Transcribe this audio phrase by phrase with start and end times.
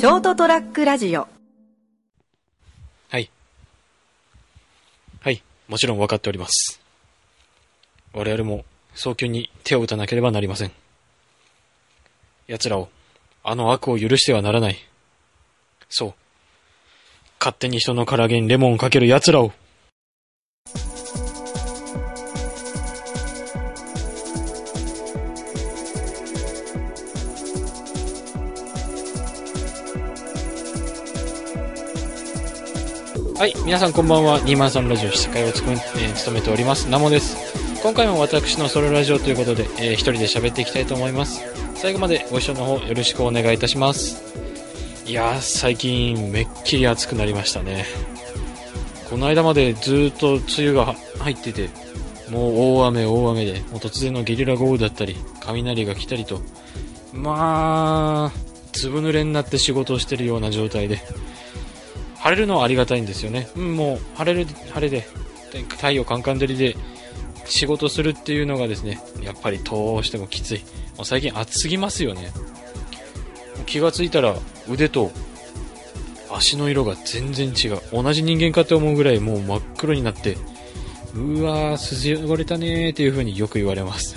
[0.00, 1.28] ショートトラックラジオ
[3.10, 3.28] はい。
[5.20, 5.42] はい。
[5.68, 6.80] もちろん分かっております。
[8.14, 8.64] 我々も
[8.94, 10.72] 早急に手を打たなければなりません。
[12.46, 12.88] 奴らを、
[13.44, 14.78] あの悪を許してはならない。
[15.90, 16.14] そう。
[17.38, 19.52] 勝手に人の唐揚げにレモンをかける奴らを。
[33.40, 34.38] はい、皆さんこんばんは。
[34.42, 36.90] 203ラジオ司会をつく、えー務めております。
[36.90, 37.80] ナモです。
[37.82, 41.40] 今回も私のソロラジオということで、えー一人で喋っていきたいと思います。
[41.74, 44.22] 最後までご一緒の方よろしくお願いいたします。
[45.06, 47.86] いやー、最近めっきり暑くなりましたね。
[49.08, 51.70] この間までずっと梅雨が入ってて、
[52.28, 56.42] もう大雨大雨で、もう突然のゲリラ豪雨だったり、雷が来たりと、
[57.14, 58.38] まあ、
[58.74, 61.00] ずぶ濡れになって仕事をしてるような状態で、
[62.20, 63.48] 晴れるのはありがたいんですよね。
[63.56, 65.06] うん、もう晴れる、晴れで、
[65.70, 66.76] 太陽カンカン照りで
[67.46, 70.58] 仕事するっていうのがですね、やっぱりどうしてもきつい。
[70.96, 72.30] もう最近暑すぎますよね。
[73.66, 74.36] 気がついたら
[74.68, 75.12] 腕と
[76.30, 77.80] 足の色が全然違う。
[77.92, 80.36] 同じ人間かって思うぐらいもう真っ黒になって、
[81.14, 84.16] うわー、筋汚れたねーっていう風によく言われます。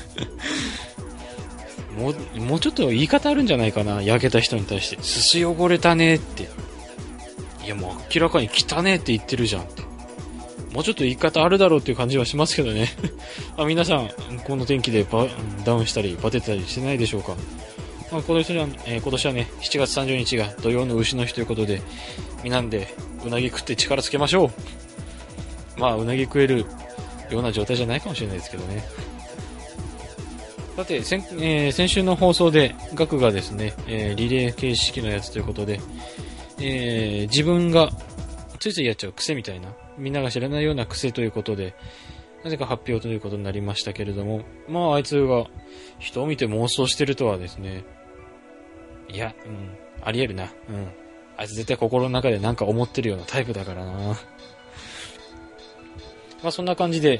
[1.98, 4.02] もう、もうちょっと言い方あるんじゃないかな。
[4.02, 5.02] 焼けた人に対して。
[5.02, 6.50] すす汚れたねって。
[7.64, 9.83] いやもう明らかに汚ねえって言ってるじゃんって。
[10.73, 12.89] もうちょっと言い方あるだろうっていう感じはしますけどね。
[13.58, 14.09] あ皆さん、
[14.44, 15.28] この天気でバ
[15.64, 17.36] ダウンしたり、バテたりしてないでしょうか。
[18.11, 21.81] まあ、今年は、えー今年はね、7月30日が土曜の牛の日ということで、
[22.44, 22.88] みんなで、
[23.23, 24.52] うなぎ食って力つけましょ
[25.78, 25.80] う。
[25.80, 26.66] まあ、うなぎ食える
[27.30, 28.84] ような状態じゃないかもしれないですけどね。
[30.75, 35.80] さて、先,、えー先週の放送で、ガクがですね、えーリレー形式のやつということで、
[36.66, 37.89] えー自分が
[38.59, 41.75] ついついやっちゃう癖みたいな、みんなが知らないような癖ということで、
[42.46, 45.47] なぜか発表ということになりましたけれども、まああいつが
[46.00, 47.84] 人を見て妄想してるとはですね、
[49.09, 50.88] いや、うん、あり得るな、うん。
[51.35, 53.91] あいつ絶対心の中でなんか思ってるようなタイプだからな。
[56.41, 57.19] まあそんな感じで、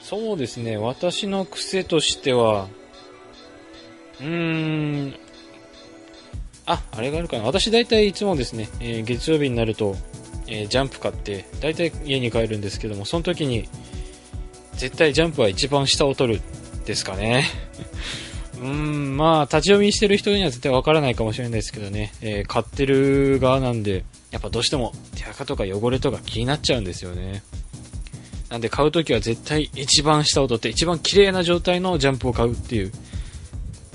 [0.00, 2.68] そうですね、私の癖としては、
[4.20, 5.14] うーん、
[6.68, 7.44] あ、あれがあるかな。
[7.44, 9.96] 私大体いつもですね、えー月曜日になると、
[10.46, 13.68] えージャンプ買って、大体家に帰るんですけども、その時に、
[14.74, 16.40] 絶対ジャンプは一番下を取る
[16.84, 17.46] ですかね。
[18.60, 27.42] うーん、まあ、立ち読みしてる人には絶対わからないかもしれないですけどね、えー買ってる側なんで、やっぱどうしても手垢とか汚れとか気になっちゃうんですよね。
[28.50, 32.92] なんで買う時は絶対一番下を取って、一番綺麗な状態のジャンプを買うっていう、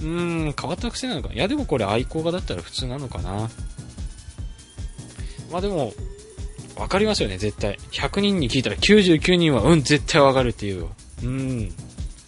[0.03, 1.33] うーん、変わった癖なのか。
[1.33, 3.49] いや、でもこれ愛好家だったら普通なのかな。
[5.51, 5.93] まあでも、
[6.75, 7.77] わかりますよね、絶対。
[7.91, 10.87] 100人に聞いたら99人は、うん、絶対わかるっていう。
[11.23, 11.71] うん、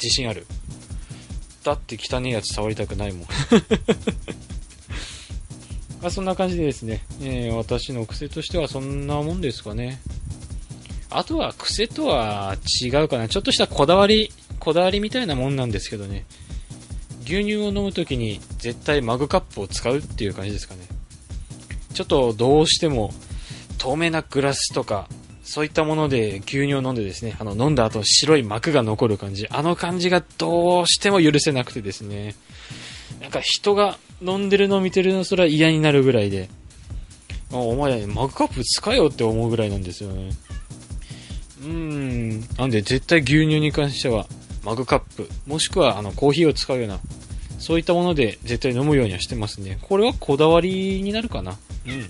[0.01, 0.47] 自信ある。
[1.63, 3.27] だって汚ねえやつ触りたくないもん。
[6.01, 9.99] まあそんな感じでですね、えー私の癖としてはそんなもんですかね。
[11.09, 13.27] あとは癖とは違うかな。
[13.27, 16.25] ちょっとしたこだわり、こだわりみたいなもんなんですけどね。
[17.25, 20.81] 牛乳を飲むときに絶対マグカップを使うっていう感じですかね。
[21.93, 23.13] ちょっとどうしても
[23.77, 25.07] 透明なグラスとか、
[25.43, 32.35] そういったもので牛乳を飲んでですね、あの飲んだ後白い膜が残る感じ、あの感じがどうしても許せなくてですね、
[33.21, 36.49] なんか人が飲んでるのを見てるのそれは嫌になるぐらいで、
[37.51, 40.31] お前マグカップ使えよって思うぐらいなんですよね。
[41.61, 44.27] うーん、なんで絶対牛乳に関しては
[44.65, 46.99] マグカップ、もしくはあのコーヒーを使うような、
[47.59, 49.77] そういったもので絶対飲むようにはしてますね。
[49.83, 51.57] これはこだわりになるかな。
[51.85, 52.05] うん。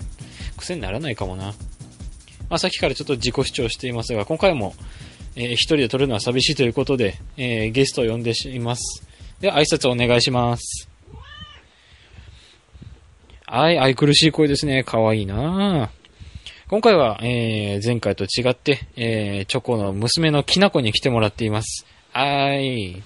[0.57, 1.53] 癖にならないかもな。
[2.49, 4.73] まあ、さっきからちょっと自己主張していますが、今回も、
[5.35, 9.05] えー一人で撮るのは寂しいということで、えーゲストを呼んでいます。
[9.41, 10.87] では、挨拶お願いします。
[13.46, 14.84] はい、愛くるしい声ですね。
[14.84, 15.90] かわいいな
[16.69, 21.85] 今回は、えー前回と違って、えーチョコの娘のきなこに来てもらっています。
[22.16, 22.91] はい。
[22.91, 23.03] い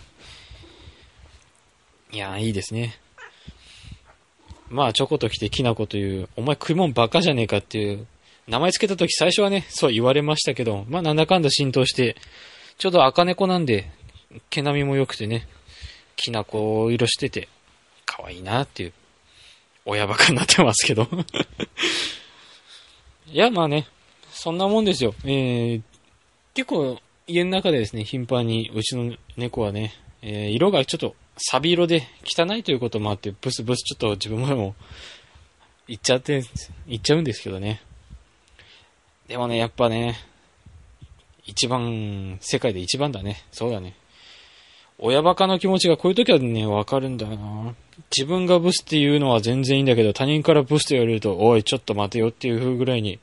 [2.11, 2.99] や、いいですね。
[4.69, 8.05] まあ、チョコと来てきなこという、お前食い物バカじゃねえかっていう、
[8.47, 12.17] 名前つけた時最初はね、そう言われましたけど、まあなんだかんだ浸透して、
[12.77, 13.89] ちょうど赤猫なんで、
[14.51, 15.47] 毛並みも良くてね、
[16.15, 17.49] きなこ色してて、
[18.05, 18.93] 可愛いなっていう、
[19.85, 21.07] 親バカになってますけど。
[23.25, 23.87] いや、まあね、
[24.31, 25.15] そんなもんですよ。
[25.25, 25.81] えー、
[26.53, 34.75] 結構、家の中でですね、頻繁に、うちの猫はね、えー色がちょっと、サビ色で汚いということもあって、ブスブスちょっと自分も
[35.87, 36.43] 言っちゃって、
[36.87, 37.81] 言っちゃうんですけどね。
[39.27, 40.17] でもね、やっぱね、
[41.45, 43.43] 一番、世界で一番だね。
[43.51, 43.95] そうだね。
[44.97, 47.75] 親バカの気持ちがこういう時はね、わかるんだよな。
[48.15, 53.19] 自分がブスっていうのは全然いいんだけど、他人からブスと言われると、おい、ちょっと待てよっていう風ぐらいに、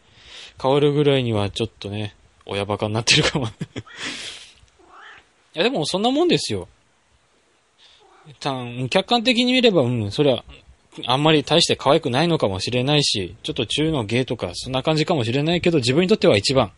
[0.62, 2.14] 変わるぐらいにはちょっとね、
[2.46, 3.58] 親バカになってるかも い
[5.54, 6.68] や、でもそんなもんですよ。
[8.40, 8.54] た
[8.90, 10.44] 客観的に見れば、うん、それは、
[11.06, 16.72] あんまり大して可愛くないのかもしれないし、ちょっと中の芸とか、そんな感じかもしれないけど、自分にとっては一番、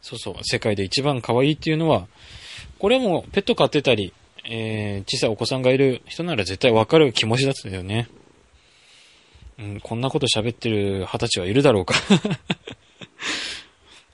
[0.00, 2.06] そうそう、世界で一番可愛いっていうのは、
[2.78, 4.12] これもペット飼ってたり、
[4.44, 8.08] えー、小さいお子さんがいる人なら絶対わかる気持ちだったんだよね。
[9.58, 11.94] うん、こんなこと喋ってる二十歳はいるだろうか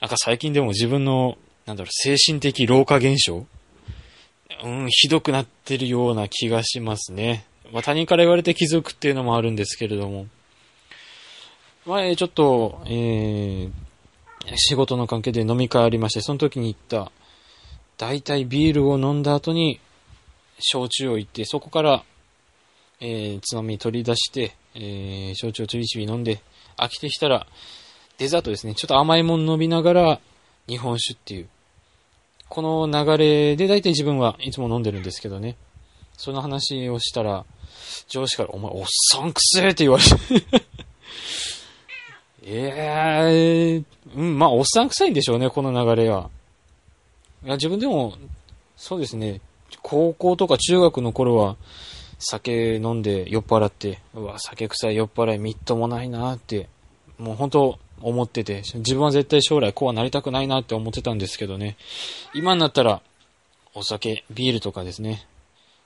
[0.00, 1.36] なんか最近でも自分の、
[1.66, 3.46] なんだろう、精神的老化現象？
[4.64, 7.44] うん、ひどくなってるような気がしますね。
[7.72, 10.26] まあ他人から言われて気づくっていうのもあるんですけれども。
[11.84, 13.70] 前、ちょっと、えー、
[14.56, 17.10] 仕事の関係で飲み会ありまして、その時に行った、
[17.96, 19.80] 大体ビールを飲んだ後に、
[20.58, 22.04] 焼酎を行って、そこから、
[23.00, 26.40] えー、つまみ取り出して、えー、焼酎をちびちび飲んで、
[26.76, 27.46] 飽きてきたら、
[28.19, 28.75] デザートですね。
[28.75, 30.20] ちょっと甘いもの飲みながら、
[30.69, 31.49] 日本酒っていう。
[32.49, 35.56] この流れで大体自分はいつも飲んでるんですけどね。
[36.17, 37.44] その話をしたら、
[38.09, 40.61] 上司から、お前、おっさんくせえって言われて
[42.43, 43.85] え えー、
[44.17, 46.31] うん、まあ、おっさん臭いんでしょうね、この流れは。
[47.44, 48.15] いや、自分でも、
[48.76, 49.41] そうですね、
[49.82, 51.56] 高校とか中学の頃は、
[52.19, 56.69] 酒飲んで酔っ払って、うわ、酒臭い酔っ払いみっともないなって、
[57.19, 61.76] もう本当思ってて、自分は絶対将来こうはなりたくないなって思ってたんですけどね、
[62.34, 63.02] 今になったら、
[63.74, 65.26] お酒、ビールとかですね、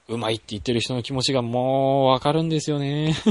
[0.08, 3.14] うまいって言ってる人の気持ちがもうわかるんですよね。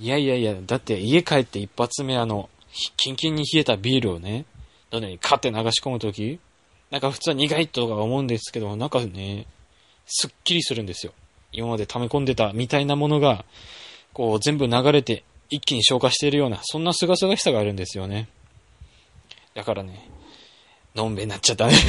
[0.00, 2.48] いやいやいや、だって家帰って一発目あの、
[2.96, 4.44] キンキンに冷えたビールをね、
[4.90, 6.38] どのようにカって流し込むとき、
[6.90, 9.46] なんか普通は苦いとか思うんですけど、なんかね、
[10.06, 11.12] すっきりするんですよ。
[11.52, 13.44] 今まで溜め込んでたみたいなものが、
[14.12, 18.28] こう全部流れて一気に消化しているような、そんな清々しさがあるんですよね。
[19.54, 20.08] だからね、
[20.94, 21.74] のんべになっちゃったね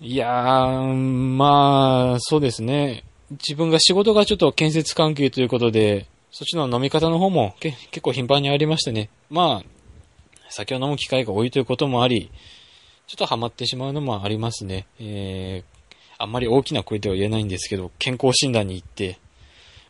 [0.00, 3.04] いやー、まあ、そうですね。
[3.30, 9.08] 自分が仕事がちょっと建設関係ということで、そっちの飲み方の方も結構頻繁にありましてね。
[9.30, 9.68] まあ、
[10.50, 12.30] 酒を飲む機会が多いということもあり、
[13.06, 14.86] ちょっとハマってしまうのもありますね。
[14.98, 15.84] えー、
[16.18, 19.18] あんまり大きな声では言えないんですけど、健康診断に行って、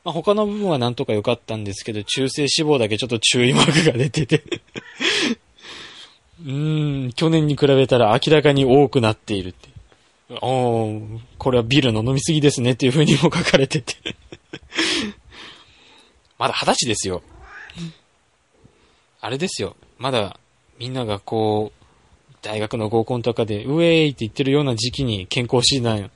[0.05, 4.43] まあ、他の部分はなんとか良かったんですけど、中性脂肪だけちょっと注意マークが出てて
[6.45, 9.69] うーん、去年に比べたら明らかに多くなっているって。
[10.43, 13.95] おー、これはビールの飲みすぎですねっていう風にも書かれてて
[16.39, 17.23] まだ二十歳ですよ。
[19.21, 19.77] あれですよ。
[19.99, 20.39] まだ
[20.79, 21.85] みんながこう、
[22.43, 26.11] 大学の合コンとかで、ウェーイって言ってるような時期に健康診断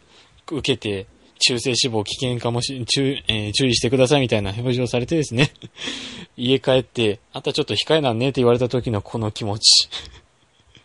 [0.47, 1.07] 受けて、
[1.39, 5.53] 中性脂肪危険かもし、注,、えー、注意してくださいみたいな表示をされてですね。
[6.37, 9.89] 家帰って、あんたちょっと控えなんねって言われた時のこの気持ち。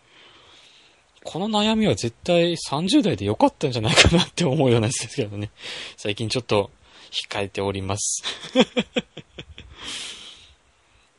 [1.23, 5.51] この悩みは絶対30代で良かったんじゃないかなって思うようなやつですけどね。
[5.97, 6.69] 最近ちょっと
[7.29, 8.23] 控えております。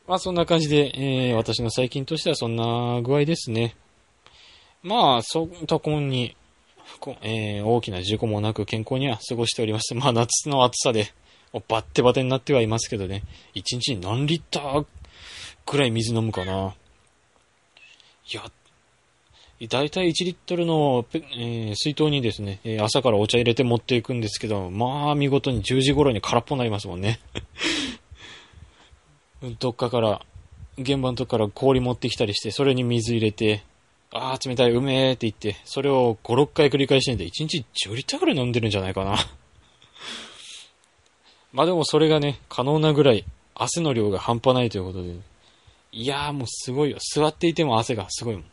[0.07, 3.75] まあそんな感じで、えー、私の最近としてはそんな具合ですね。
[4.85, 6.35] まあ、そとこに、
[7.21, 9.93] えー、大きな事故もなく健康には過ごしております。
[9.95, 11.11] まあ夏の暑さで、
[11.67, 13.23] バッテバテになってはいますけどね。
[13.55, 14.85] 1日に何リッター
[15.65, 16.75] くらい水飲むかな。
[18.31, 18.51] いや、
[19.69, 27.19] だいたい1リットルの、えー、水筒にですね、えー、朝からお茶入れて持っていくんですけど、まあ見事に10時頃に空っぽになりますもんね。
[29.59, 30.21] どっかから、
[30.77, 33.63] 現場のとこから氷持ってきたりして、それに水入れて、
[34.11, 39.17] ああ、冷たい、うめえって言って、それを5、6回繰り返してんで、1日10リッターぐらい飲んでるんじゃないかな。
[41.51, 45.15] まあでもそれがね、可能なぐらい、汗の量が半端ないということで、
[45.91, 46.97] いやーもうすごいよ。
[46.99, 48.45] 座っていても汗がすごいもん。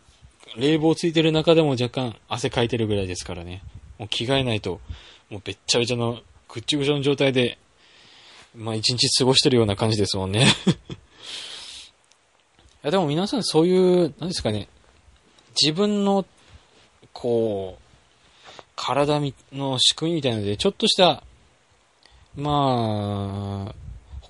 [0.57, 3.63] 冷房ついてる中でも若干汗かいてるぐらいですからね。
[3.99, 4.81] もう着替えないと、
[5.31, 7.59] もうべっちゃべちゃの、ぐっちゅぐちゃの状態で、
[8.55, 10.47] まあ一日過ごしてるような感じですもんね。
[12.85, 14.69] いやでも皆さんそういう、何ですかね、
[15.61, 16.25] 自分の、
[17.13, 17.83] こう、
[18.77, 19.21] 体
[19.53, 21.23] の仕組みみたいなので、ちょっとした、
[22.35, 23.75] まあ、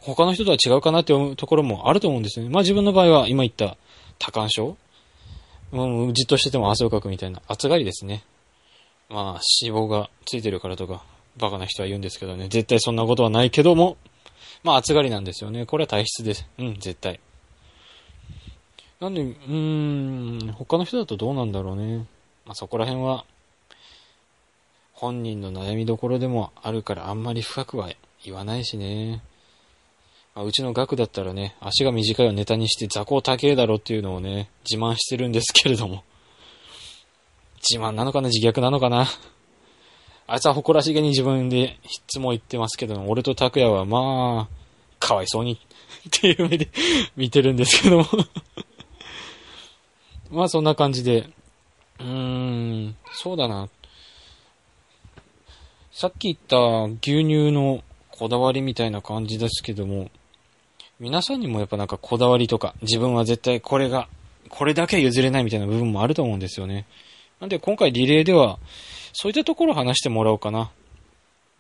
[0.03, 2.51] 他の人とは違うかなって思うところもあると思うんですよね。
[2.51, 3.77] まあ自分の場合は今言った
[4.19, 4.77] 多感症
[5.71, 8.25] もうじっとしてても汗をかくみたいな暑がりですね。
[9.09, 11.05] まあ脂肪がついてるからとか、
[11.39, 12.49] バカな人は言うんですけどね。
[12.49, 13.97] 絶対そんなことはないけども、
[14.65, 15.67] まあ暑がりなんですよね。
[15.67, 16.47] これは体質です。
[16.59, 17.21] うん、絶対。
[19.03, 22.07] なんで、うーん、他の人だとどうなんだろうね。
[22.47, 23.25] まあそこら辺は、
[24.93, 27.91] 本人の悩みどころでもあるからあんまり深くは
[28.25, 29.21] 言わないしね。
[30.37, 36.05] まあ、うちの額だったらね、足が短いをネタにして雑魚高えだろっていうのをね、自慢してるんですけれども。
[37.69, 39.07] 自慢なのかな自虐なのかな
[40.29, 45.59] あいつは誇らしげに自分でいつも言ってますけど、俺と拓也はまあ、かわいそうにっ
[46.13, 46.69] ていう目で
[47.17, 48.07] 見てるんですけども
[50.33, 51.29] まあそんな感じで、
[52.01, 52.07] うー
[52.89, 53.69] ん、そうだな。
[55.93, 60.11] さっき言った牛乳のこだわりみたいな感じですけども、
[60.99, 64.09] 皆さんにもやっぱなんかこだわりとか、自分は絶対これが、
[64.49, 66.87] これだけ譲れないみたいな部分もあると思うんですよね。
[67.39, 68.59] なんで今回リレーでは、
[69.13, 70.71] そういったところを話してもらおうかな。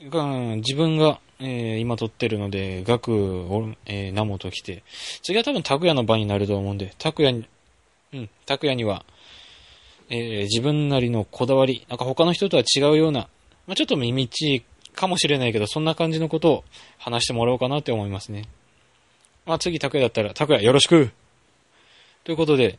[0.01, 4.83] うん自分が、えー、今撮ってるので、学を、えー、名本来て、
[5.23, 7.45] 次は多分拓也の場になると思うんで、拓也に、
[8.13, 9.05] うん、拓也には、
[10.09, 13.29] えー、自分なりのこだわり、なんか他の人とは違うような、
[13.67, 14.65] まあ、ちょっと耳ちい
[14.95, 16.65] かもしれないけど、そんな感じのことを
[16.99, 18.45] 話してもらおうかなって思いますね。
[19.47, 21.11] まあ、次、拓也だったら、拓也よろしく
[22.25, 22.79] ということで、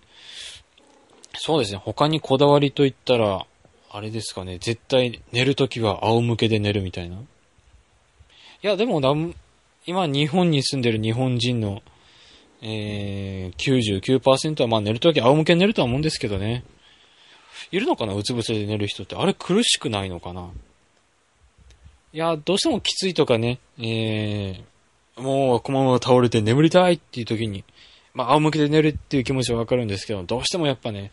[1.36, 3.46] そうですね、他にこだわりといったら、
[3.90, 7.18] あれですかね、絶対寝るときは仰向けで寝るみたいな。
[7.18, 7.22] い
[8.62, 9.02] や、でも
[9.86, 11.82] 今日本に住んでる日本人の、
[12.66, 16.64] えー、99%はまあ寝るとき仰向けに寝るとは思うんですけどね。
[17.72, 19.16] いるのかなうつ伏せで寝る人って。
[19.16, 20.50] あれ苦しくないのかな
[22.14, 27.66] いや、どうしてもきついとかね、えー、もうこのまま倒れて眠りたいっていう時に、
[28.14, 31.12] まあ仰向けで寝るっていう気持ちはわかるんですけど、どうしてもやっぱね、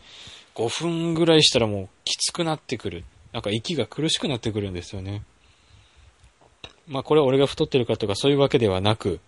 [0.55, 3.03] 5分ぐらいしたらもうきつくなってくる。
[3.33, 5.23] なんか息が苦しくなってくるんですよね。
[6.87, 9.19] まあこれは俺が太ってるかとかそういうわけではなく、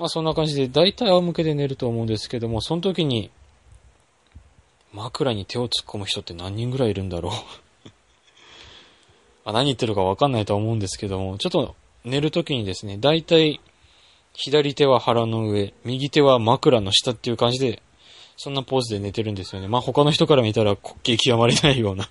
[0.00, 3.30] まあそんな感じで大体仰向けで寝ると思うんですけども、その時に
[4.94, 7.38] 枕に手を突っ込む人って何人ぐらいいるんだろうま
[9.52, 11.76] あ何言ってるかわかんないとは思うんですけども、ちょっと
[12.06, 13.60] 寝る時にですね、大体
[14.32, 17.82] 左手は腹の上、右手は枕の下っていう感じで
[18.38, 19.68] そんなポーズで寝てるんですよね。
[19.68, 22.08] まあ他の人から見たら激極まれないような。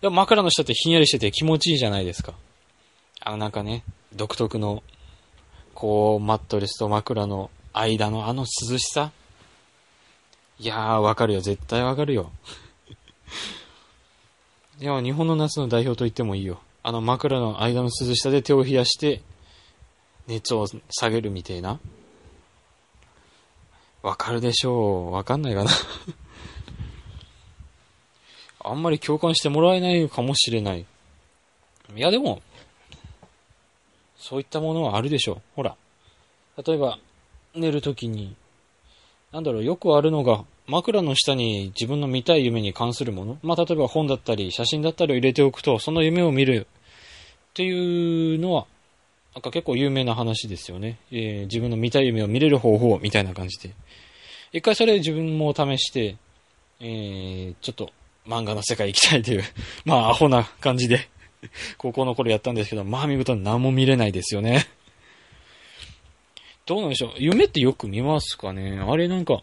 [0.00, 2.34] でも枕の下ってひんやりしてて気持ちいいじゃないですか。
[3.20, 3.82] あのなんかね、
[4.14, 4.84] 独特の、
[5.74, 9.12] こう、マットレスと枕の間のあの涼しさ。
[10.58, 11.40] いやー、わかるよ。
[11.40, 12.30] 絶対わかるよ。
[14.80, 16.60] いや、日本の夏の代表と言ってもいいよ。
[16.82, 19.22] あの枕の間の涼しさで手を冷やして、
[20.26, 21.80] 熱を下げるみたいな。
[24.02, 25.12] わかるでしょう。
[25.12, 25.70] わかんないかな
[28.60, 30.86] あんまり共感してもらえないかもしれない。
[31.96, 32.42] いやでも、
[34.26, 35.42] そういったものはあるでしょう。
[35.54, 35.76] ほら。
[36.66, 36.98] 例えば、
[37.54, 38.34] 寝るときに、
[39.32, 43.38] なんだろう、よくあるのが、枕の下に自分の見たい夢に関するもの。
[43.42, 46.66] まあ、例えば本だったり、写真だったりを入れておくと、その夢を見る
[47.50, 48.66] っていうのは、
[49.34, 50.98] なんか結構有名な話ですよね。
[51.12, 53.74] えー、自分の見たい夢を見れる方法みたいな感じで。
[54.54, 56.16] 一回それ自分も試して、
[56.80, 57.90] えー、ちょっと
[58.26, 59.42] 漫画の世界行きたいという
[59.84, 61.08] まあアホな感じで
[61.78, 64.66] 高校の頃やったんですけど、まあ見事に何も見れないですよね
[66.66, 67.12] どうなんでしょう？
[67.18, 68.78] 夢ってよく見ますかね？
[68.78, 69.42] あれなんか、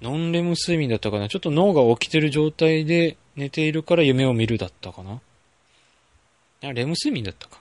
[0.00, 1.28] ノンレム睡眠だったかな？
[1.28, 5.20] ちょっと脳が起きてる状態で寝ているから夢を見るだったかな？
[6.62, 7.60] あ、レム睡眠だったか。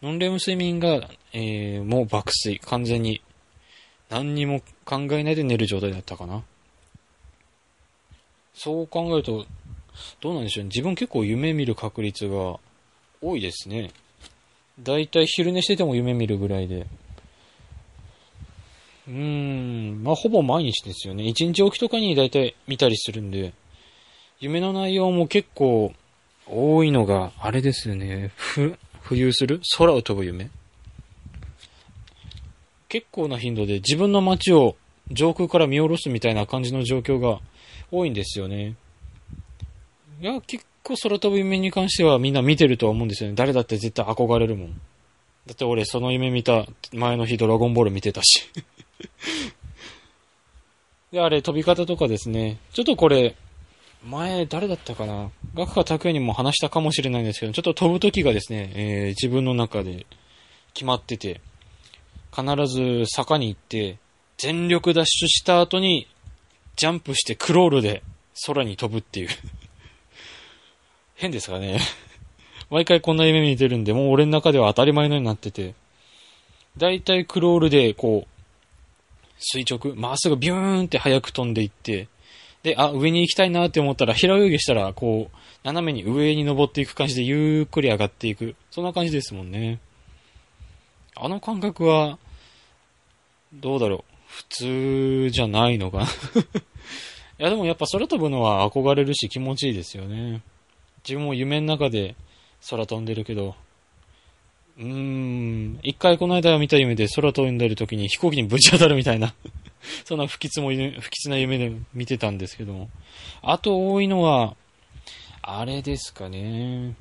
[0.00, 2.58] ノンレム睡眠が、えー、もう爆睡。
[2.60, 3.20] 完全に
[4.08, 6.42] 何にも考えないで寝る状態だったかな。
[8.54, 9.46] そう考えると、
[10.20, 10.68] どうなんでしょうね。
[10.68, 12.58] 自分結構夢見る確率が
[13.20, 13.90] 多いですね。
[14.80, 16.86] だいたい昼寝してても夢見るぐらいで。
[19.08, 21.24] うーん、まあほぼ毎日ですよね。
[21.24, 23.52] 一日起きとかにだいたい見たりするんで、
[24.40, 25.92] 夢の内容も結構
[26.46, 28.32] 多いのが、あれですよね。
[28.36, 29.60] ふ、浮遊する？
[29.76, 30.50] 空を飛ぶ夢
[32.88, 34.76] 結構な頻度で自分の街を
[35.10, 37.40] 上空から見下ろすみたいな感じの状況が
[37.90, 38.76] 多いんですよね。
[40.22, 43.34] いや、結構空飛ぶ夢に関してはみんな見てるとは思うんですよね。
[43.34, 44.80] 誰だって絶対憧れるもん。
[45.48, 48.48] だって俺その夢見た前の日ドラゴンボール見てたし
[51.10, 52.58] で、あれ飛び方とかですね。
[52.72, 53.34] ちょっとこれ、
[54.06, 60.06] 前誰だったかな学科拓也にも話したかもしれないんですけど、ちょっと飛ぶ時がですね、えー、自分の中で
[60.72, 61.40] 決まってて、
[62.32, 63.98] 必ず坂に行って、
[64.38, 66.06] 全力ダッシュした後に、
[66.76, 68.04] ジャンプしてクロールで
[68.46, 69.28] 空に飛ぶっていう
[71.22, 71.78] 変ですかね
[72.70, 75.74] 毎回こんな夢見てるんで、もう俺の中では当たり前のようになってて。
[76.78, 82.08] だいたいクロールで、こう、垂直、まっすぐビューンって早く飛んでいって、
[82.62, 88.56] で、あ、上に行きたいなって思ったら、平泳ぎしたら、こう、斜めに上に登っていく感じでゆっくり上がっていく。
[88.70, 89.80] そんな感じですもんね。
[91.14, 92.18] あの感覚は、
[93.52, 94.12] どうだろう。
[94.26, 96.04] 普通じゃないのかな
[97.38, 100.40] いやでもやっぱ空飛ぶのは憧れるし気持ちいいですよね。
[101.04, 102.14] 自分も夢の中で
[102.70, 103.54] 空飛んでるけど、
[104.78, 109.34] うーん、一回この間見た夢で空飛んでる時に飛行機にぶち当たるみたいな
[110.04, 112.88] そんな不吉も、不吉な夢で見てたんですけども。
[113.42, 114.56] あと多いのは、
[115.42, 116.94] あれですかね。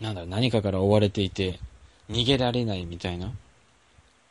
[0.00, 1.58] なんだろ、何かから追われていて、
[2.10, 3.32] 逃げられないみたいな。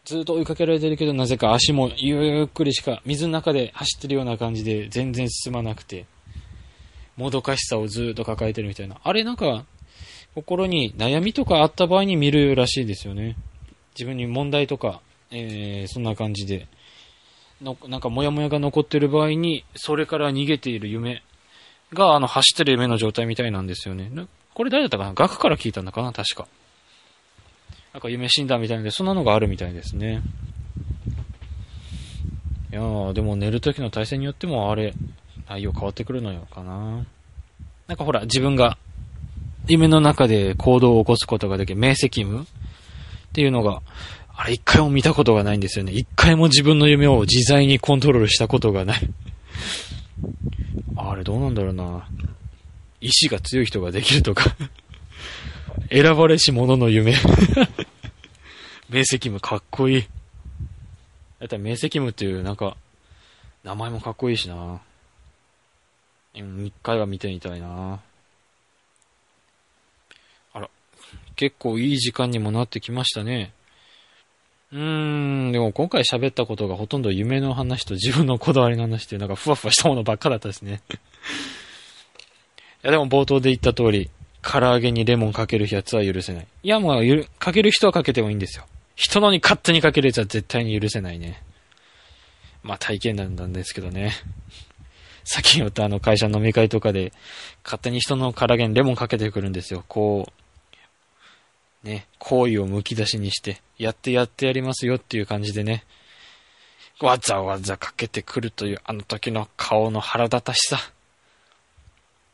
[0.04, 6.06] ずっと追いかけられてるけど、なぜか足もゆっくりしか、水の中で走ってるような感じで全然進まなくて、
[7.18, 8.98] もどかしさをずっと抱えてるみたいな。
[9.04, 9.66] あれなんか、
[10.34, 13.38] 心に悩みとかあった場合に見るらしいですよね。
[13.94, 15.00] 自分に問題とか、
[15.32, 16.68] えー、そんな感じで、
[17.62, 21.24] の、なんかモヤモヤが残ってる場合に、それから逃げている夢
[21.94, 24.12] が、あの、走ってる夢の状態みたいなんですよね。
[24.54, 25.14] これ誰だったかな？
[25.14, 26.12] 学から聞いたんだかな？
[26.12, 26.48] 確か。
[27.94, 30.22] なんか夢診断みたいなので、そんなのがあるみたいですね。
[32.72, 34.94] いやー、でも寝る時の体勢によってもあれ、
[35.48, 37.06] 内容変わってくるのよかな。
[37.88, 38.78] なんかほら、自分が
[39.68, 42.46] 夢の中で行動を起こすことができる、明晰夢っ
[43.34, 43.82] ていうのが、
[44.38, 45.94] あれ一回も見たことがないんですよね。
[45.94, 49.10] 一回も自分の夢を自在にコントロールしたことがない。
[50.98, 52.08] あれどうなんだろうな。
[53.02, 54.56] 意志が強い人ができるとか
[55.92, 57.14] 選ばれし者の夢
[58.90, 60.02] 明晰夢かっこいい。
[61.40, 62.78] だったら明晰夢っていうなんか、
[63.64, 64.80] 名前もかっこいいしな。
[66.36, 68.00] 一回は見てみたいな。
[70.54, 70.70] あら、
[71.36, 73.54] 結構いい時間にもなってきましたね。
[74.72, 80.82] うーん、でも今回喋ったことがほとんど夢の話と自分のこだわりの話っていうなんかふわふわしたものばっかだったですね。
[82.84, 84.10] いやでも冒頭で言った通り、
[84.42, 86.48] 唐揚げにレモンかけるやつは許せない。
[86.62, 88.66] いや、もう、かける人はかけてもいいんですよ。
[88.96, 91.42] 人のに勝手にかけるやつは絶対に許せないね。
[92.62, 94.12] まあ体験談なんですけどね。
[95.26, 97.12] さっき言ったあの会社飲み会とかで、
[97.64, 99.84] 勝手に人の唐揚げにレモンかけてくるんですよ。
[99.88, 100.32] こ
[101.84, 105.84] う、ね、行為を剥き出しにして、やってやってやりますよっていう感じでね、
[107.02, 110.80] わざわざかけてくるというあの時の顔の腹立たしさ。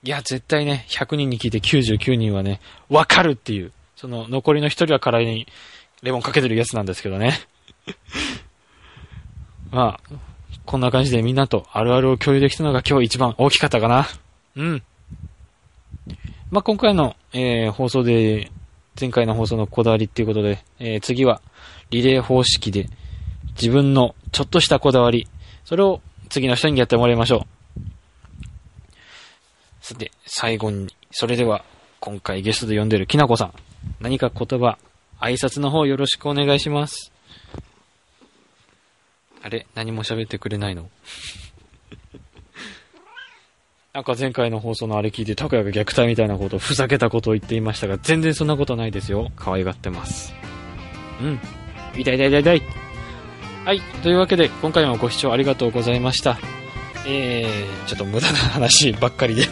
[0.04, 5.47] いや、絶対ね、100人に聞いて99人はね、わかるっていう、その残りの1人は辛いに
[6.04, 7.39] レモンかけてるやつなんですけどね。
[9.71, 10.15] まあ、
[10.72, 14.08] こんな感じでみんなとあるあるを共有できたのが今日一番大きかったかな。
[14.56, 14.84] うん。
[16.50, 18.50] まあ、今回の、えー、放送で、
[18.98, 21.42] 前回の放送のこだわりっていうことで、えー、次は
[21.90, 22.88] リレー方式で
[23.56, 25.28] 自分のちょっとしたこだわり、
[25.66, 27.46] それを次の人にやってもらいましょ
[27.78, 27.82] う。
[29.82, 31.66] さて、最後に、それでは、
[32.00, 33.54] 今回ゲストで呼んでるきなこさん、
[34.00, 34.78] 何か言葉、
[35.20, 37.11] 挨拶の方よろしくお願いします。
[39.43, 40.89] あれ何も喋ってくれないの？
[43.93, 49.32] なんか前回の放送のあれ聞いて、拓也が虐待みたいなこと、ふざけたことを言っていましたが、全然そんなことないですよ。
[49.36, 50.34] 可愛がってます。
[51.21, 51.39] うん。
[51.97, 52.62] 痛い痛い痛い痛い。
[53.65, 53.82] はい。
[54.01, 56.39] というわけで、今回もご視聴ありがとうございました。
[57.06, 59.47] えー、ちょっと無駄な話ばっかりで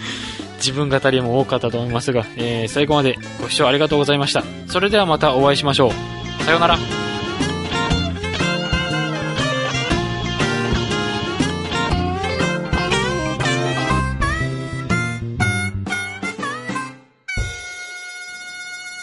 [0.58, 4.44] 自分語りも多かったと思いますが、えー、最後までご視聴ありがとうございました。
[4.66, 6.44] それではまたお会いしましょう。
[6.44, 6.97] さようなら。